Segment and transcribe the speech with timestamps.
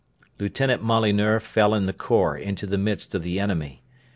[0.39, 3.83] Lieutenant Molyneux fell in the khor into the midst of the enemy.